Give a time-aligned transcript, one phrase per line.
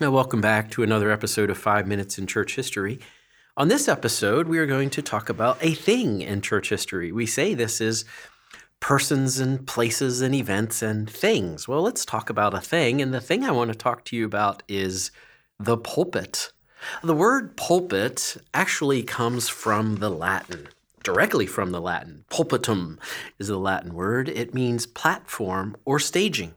[0.00, 3.00] Now, welcome back to another episode of Five Minutes in Church History.
[3.56, 7.10] On this episode, we are going to talk about a thing in church history.
[7.10, 8.04] We say this is
[8.78, 11.66] persons and places and events and things.
[11.66, 13.02] Well, let's talk about a thing.
[13.02, 15.10] And the thing I want to talk to you about is
[15.58, 16.52] the pulpit.
[17.02, 20.68] The word pulpit actually comes from the Latin,
[21.02, 22.24] directly from the Latin.
[22.30, 22.98] Pulpitum
[23.40, 24.28] is the Latin word.
[24.28, 26.54] It means platform or staging.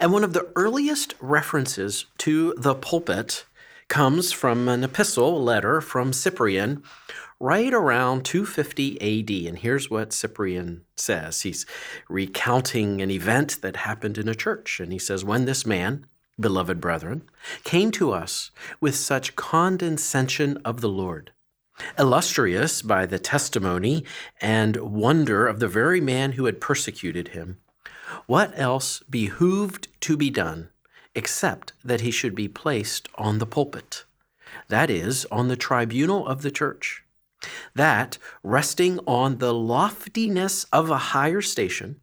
[0.00, 3.44] And one of the earliest references to the pulpit
[3.88, 6.82] comes from an epistle letter from Cyprian
[7.38, 9.48] right around 250 AD.
[9.48, 11.66] And here's what Cyprian says he's
[12.08, 14.80] recounting an event that happened in a church.
[14.80, 16.06] And he says, When this man,
[16.40, 17.22] beloved brethren,
[17.64, 18.50] came to us
[18.80, 21.32] with such condescension of the Lord,
[21.98, 24.04] illustrious by the testimony
[24.40, 27.58] and wonder of the very man who had persecuted him
[28.26, 30.70] what else behooved to be done
[31.14, 34.04] except that he should be placed on the pulpit?
[34.68, 37.02] That is, on the tribunal of the church.
[37.74, 42.00] That, resting on the loftiness of a higher station,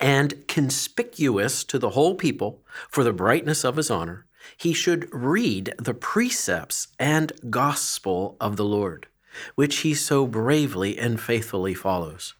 [0.00, 5.74] and conspicuous to the whole people for the brightness of his honor, he should read
[5.78, 9.06] the precepts and gospel of the Lord,
[9.54, 12.34] which he so bravely and faithfully follows.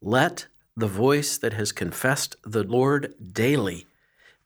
[0.00, 0.46] Let
[0.78, 3.86] the voice that has confessed the Lord daily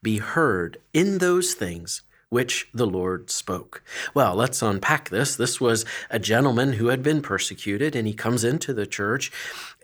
[0.01, 3.83] be heard in those things which the Lord spoke.
[4.15, 5.35] Well, let's unpack this.
[5.35, 9.31] This was a gentleman who had been persecuted, and he comes into the church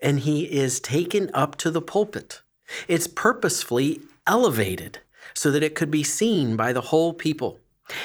[0.02, 2.40] and he is taken up to the pulpit.
[2.88, 4.98] It's purposefully elevated
[5.32, 7.60] so that it could be seen by the whole people.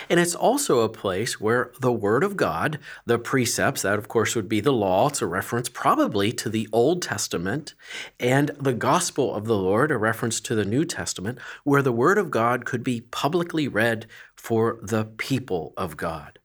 [0.10, 4.36] And it's also a place where the Word of God, the precepts, that of course
[4.36, 7.74] would be the law, it's a reference probably to the Old Testament,
[8.20, 12.18] and the gospel of the Lord, a reference to the New Testament, where the Word
[12.18, 16.40] of God could be publicly read for the people of God.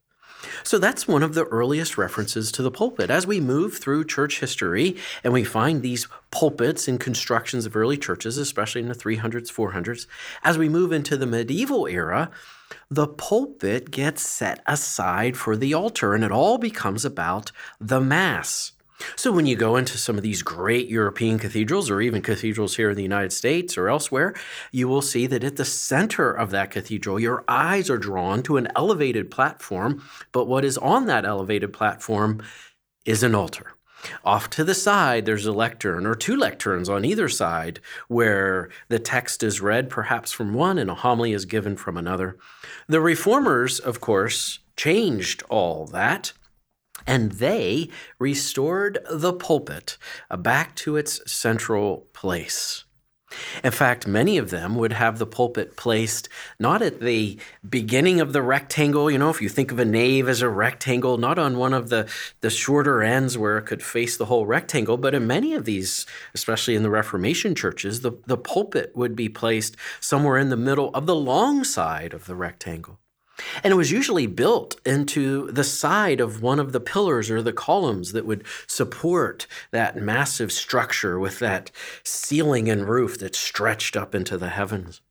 [0.63, 3.09] So that's one of the earliest references to the pulpit.
[3.09, 7.97] As we move through church history and we find these pulpits in constructions of early
[7.97, 10.07] churches, especially in the 300s, 400s,
[10.43, 12.31] as we move into the medieval era,
[12.89, 18.73] the pulpit gets set aside for the altar and it all becomes about the Mass.
[19.15, 22.89] So, when you go into some of these great European cathedrals, or even cathedrals here
[22.89, 24.33] in the United States or elsewhere,
[24.71, 28.57] you will see that at the center of that cathedral, your eyes are drawn to
[28.57, 30.03] an elevated platform.
[30.31, 32.41] But what is on that elevated platform
[33.05, 33.73] is an altar.
[34.23, 38.99] Off to the side, there's a lectern or two lecterns on either side where the
[38.99, 42.37] text is read perhaps from one and a homily is given from another.
[42.87, 46.33] The reformers, of course, changed all that.
[47.05, 47.89] And they
[48.19, 49.97] restored the pulpit
[50.29, 52.85] uh, back to its central place.
[53.63, 56.27] In fact, many of them would have the pulpit placed
[56.59, 60.27] not at the beginning of the rectangle, you know, if you think of a nave
[60.27, 62.09] as a rectangle, not on one of the,
[62.41, 66.05] the shorter ends where it could face the whole rectangle, but in many of these,
[66.33, 70.89] especially in the Reformation churches, the, the pulpit would be placed somewhere in the middle
[70.93, 72.99] of the long side of the rectangle.
[73.63, 77.53] And it was usually built into the side of one of the pillars or the
[77.53, 81.71] columns that would support that massive structure with that
[82.03, 85.01] ceiling and roof that stretched up into the heavens.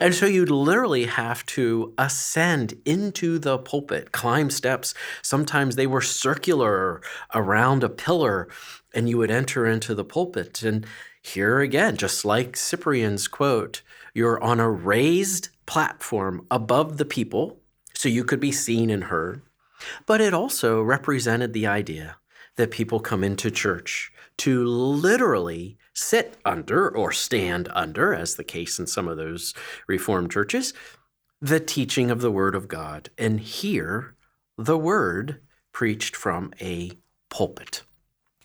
[0.00, 4.94] And so you'd literally have to ascend into the pulpit, climb steps.
[5.22, 7.00] Sometimes they were circular
[7.34, 8.48] around a pillar,
[8.92, 10.62] and you would enter into the pulpit.
[10.62, 10.86] And
[11.22, 13.82] here again, just like Cyprian's quote,
[14.12, 17.60] you're on a raised platform above the people
[17.94, 19.40] so you could be seen and heard.
[20.04, 22.16] But it also represented the idea
[22.56, 28.80] that people come into church to literally sit under or stand under, as the case
[28.80, 29.54] in some of those
[29.86, 30.74] Reformed churches,
[31.40, 34.16] the teaching of the Word of God and hear
[34.58, 35.40] the Word
[35.72, 36.90] preached from a
[37.28, 37.82] pulpit.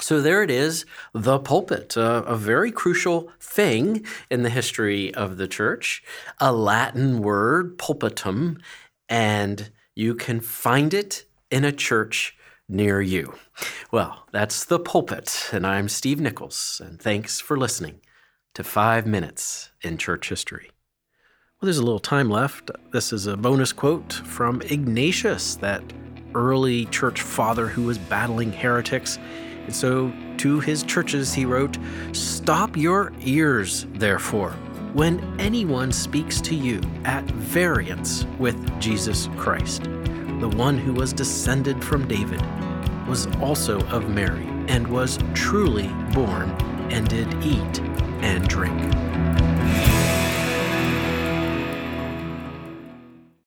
[0.02, 5.38] So there it is, the pulpit, a, a, very crucial thing in the history of
[5.38, 6.04] the church,
[6.40, 8.60] a Latin word, pulpitum,
[9.08, 12.36] and you can find it in a church
[12.68, 13.36] near you.
[13.90, 18.02] Well, that's the pulpit, and I'm Steve Nichols, and thanks for listening
[18.54, 20.72] to Five Minutes in Church History.
[21.62, 22.70] Well, there's a little time left.
[22.92, 25.84] This is a bonus quote from Ignatius, that
[26.34, 29.18] early church father who was battling heretics.
[29.70, 31.78] So to his churches he wrote,
[32.14, 34.52] Stop your ears, therefore,
[34.94, 39.84] when anyone speaks to you at variance with Jesus Christ.
[39.84, 42.42] The one who was descended from David
[43.08, 46.50] was also of Mary and was truly born
[46.92, 47.80] and did eat
[48.22, 49.85] and drink.